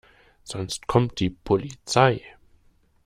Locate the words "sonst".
0.43-0.87